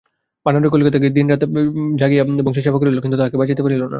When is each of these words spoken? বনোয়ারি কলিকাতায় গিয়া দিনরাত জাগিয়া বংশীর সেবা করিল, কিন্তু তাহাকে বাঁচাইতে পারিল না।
বনোয়ারি 0.45 0.69
কলিকাতায় 0.73 1.01
গিয়া 1.03 1.15
দিনরাত 1.17 1.43
জাগিয়া 2.01 2.23
বংশীর 2.45 2.63
সেবা 2.65 2.77
করিল, 2.81 2.97
কিন্তু 3.03 3.17
তাহাকে 3.19 3.37
বাঁচাইতে 3.41 3.63
পারিল 3.65 3.81
না। 3.83 3.89